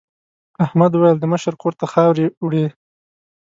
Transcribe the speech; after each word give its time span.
احمد 0.65 0.91
وویل 0.93 1.17
د 1.19 1.25
مشر 1.33 1.53
کور 1.61 1.73
ته 1.79 1.85
خاورې 1.93 2.25
وړي. 2.45 2.65